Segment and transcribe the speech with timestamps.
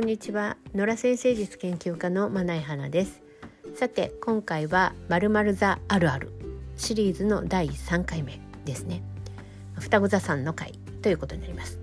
[0.00, 0.56] こんにちは。
[0.74, 3.20] 野良先生術研究家のまないはなです。
[3.74, 6.32] さて今回はまるまる座あるある
[6.78, 9.02] シリーズの第3回目ですね。
[9.78, 10.72] 双子座さんの回
[11.02, 11.78] ということになります。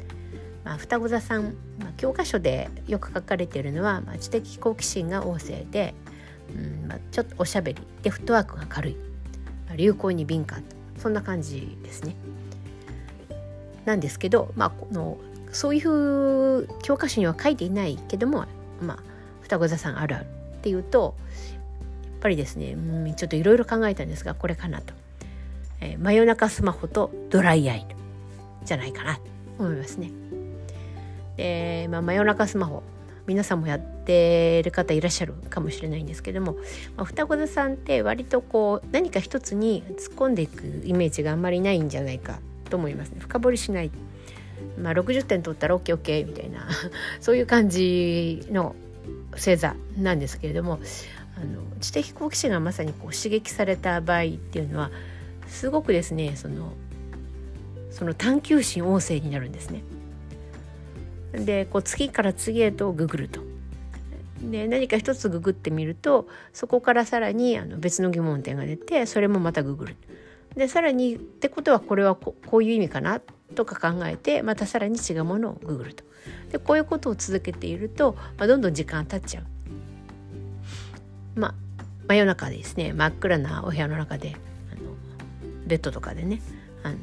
[0.64, 5.94] まあ、双子座さん、まあ、教科書でよく書かれているのは、まあ、知的好奇心が旺盛で、
[6.56, 8.96] うんまあ、ちょっとおしゃべりでフットワークが軽い、
[9.68, 12.16] まあ、流行に敏感とそんな感じですね。
[13.86, 15.20] なんですけど、まあ、この
[15.52, 18.46] そういう教科書には書いていないけども、
[18.82, 18.98] まあ、
[19.42, 21.16] 双子座さんあるあるっていうと
[22.04, 24.94] やっぱりですね、う、ちょっといろいろ考えたんですがこれかなと、
[25.82, 27.86] えー、真夜中スマホとドライアイ
[28.66, 29.22] じゃないかなと
[29.60, 30.12] 思いますね。
[31.38, 32.84] で、まあ、真夜中スマホ
[33.28, 36.54] 皆さんもやってる方いらっしゃるかもしれないんですけども、
[36.96, 43.92] まあ、双子座さんって割とこう何か一つに突っ込んでいくイメージがあんまりないんじゃないかと思いますね深掘りしない
[44.78, 46.68] まあ、60点取ったら OKOK みたいな
[47.20, 48.76] そういう感じの
[49.34, 50.80] 星座なんですけれども
[51.36, 54.92] あの知的好奇心がまさにこう刺激された場合っていうのは
[55.48, 56.74] すごくですねその
[57.92, 59.82] その探求心旺盛になるんですね。
[61.34, 63.42] でこう次から次へとググると。
[64.42, 69.96] で何か一つググってみるとそこからさらにあの別の疑問点が出てそれもまたググる。
[70.56, 73.22] でさらにってことはこれはここういう意味かな
[73.56, 76.04] とか考えてまたさらに違うものをググると
[76.52, 79.46] でこういうことを続けていると、まあ、どんどん時間経っちゃう。
[81.40, 81.54] まあ
[82.08, 84.36] 真夜中ですね真っ暗なお部屋の中で
[84.72, 84.92] あの
[85.68, 86.42] ベッドとかでね
[86.84, 86.98] あの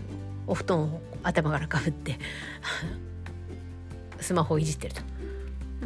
[0.47, 2.19] お布団を頭からかぶって
[4.21, 5.03] スマホをいじってると。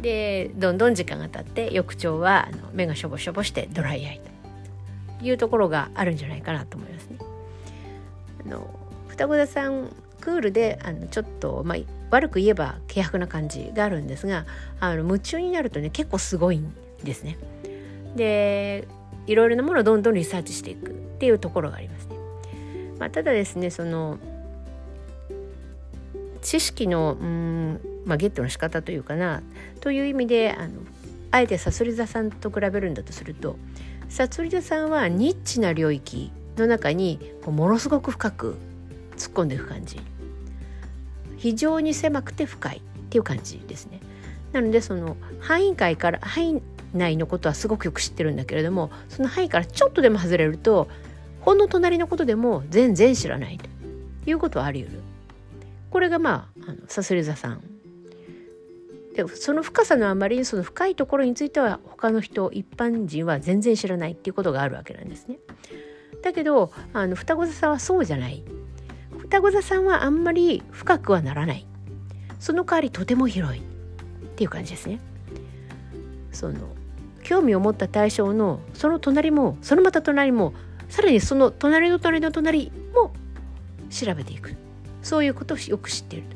[0.01, 4.21] でどんどん時間が経って翌朝はあの目がしょぼしょぼしてドライアイ
[5.19, 7.17] というところがあるんじゃないかなと思いますね。
[8.45, 9.89] あの双子座さん
[10.29, 11.77] クールであのちょっと、まあ、
[12.11, 14.45] 悪く言えば軽薄な感じがあるんですが
[14.79, 16.71] あの夢中になるとね結構すごいん
[17.03, 17.37] ですね。
[18.15, 18.87] で
[19.25, 22.15] いろいろなものをどんどんリサーチしていくっていうところがありますね。
[22.99, 24.19] まあ、ただですねその
[26.43, 29.41] 知識のうん、まあ、ゲットの仕方というかな
[29.81, 30.81] という意味であの
[31.31, 33.57] あえてさそり座さんと比べるんだとすると
[34.09, 38.57] さそり座さんはニッチな領域の中にこうものすごく深く
[39.17, 39.99] 突っ込んでいく感じ
[41.39, 43.99] 非常に狭くて深いっていう感じですね。
[44.51, 46.61] なのでその範囲外から範囲
[46.93, 50.87] 内のことはすごくよく知ってるんだけれどもその範囲からちょっとでも外れると
[51.41, 55.01] ほんの隣のことでも全然知らないということはあり得る。
[55.91, 57.61] これがまああのさすり座さん
[59.15, 65.39] でその深さのあまりにその深いところについては他の人一般人は全然知らないっていうことがあるわけなんですね。
[66.21, 68.43] だけどあの双子座さんはそうじゃない
[69.29, 71.67] 双子座さんはあんまり深くはならない。
[72.39, 73.61] その代わりとても広い。
[73.61, 73.63] っ
[74.35, 74.99] ていう感じですね。
[76.31, 76.55] その
[77.21, 80.53] 興味を持った対象のその隣もそのまた隣も
[80.89, 83.11] さらにその隣の隣の隣も
[83.91, 84.55] 調べていく。
[85.03, 86.27] そういうことをよく知っている。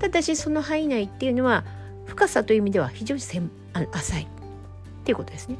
[0.00, 1.64] ただしその範囲内っていうのは
[2.06, 3.40] 深さという意味では非常に浅
[4.20, 4.22] い。
[4.22, 4.26] っ
[5.04, 5.56] ていうことですね。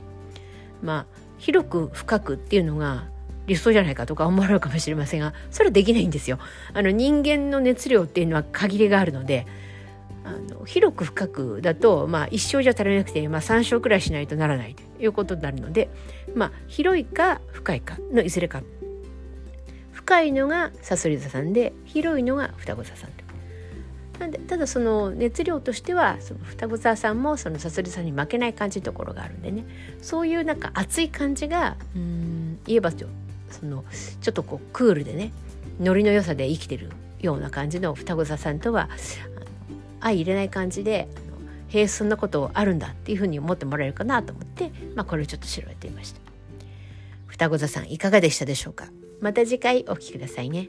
[0.82, 1.06] まあ
[1.36, 3.04] 広く深くっていうのが
[3.48, 6.38] 理想じゃないかとか思われるかもしれませんがそれはできないんですよ。
[6.74, 9.46] あの人間の熱量っていうのは限りがあるので
[10.24, 15.88] あの広く深くだと、まあ、一生じゃ足りなくて、まあ、3升くらいしないとならないということになるので、
[16.34, 18.62] まあ、広いか深いかのいずれか。
[19.92, 23.10] 深いのがさそり座さんで広いのが双子座さん。
[24.18, 29.64] なんでただその熱量としてはその双子座さんもそのさそり座に負けない感じのところがあるんでね。
[30.02, 32.90] そういうなんか熱い感じがうん言えば
[33.50, 33.84] その
[34.20, 35.32] ちょっとこうクールでね
[35.80, 38.88] ノリの良さで生きてるような感じの双子座さんとは
[40.00, 41.08] 相入れない感じで
[41.68, 46.20] 「へえそんなことあるんだ」っていうふうに思ってもらえるかなと思って、まあ、これをちょっと調べてみました。
[47.26, 48.88] 双子座さんいかがでしたでしょうか？
[49.20, 50.68] また次回お聴きくださいね。